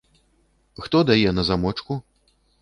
Хто 0.85 0.97
дае 1.09 1.35
на 1.41 1.47
замочку? 1.51 2.01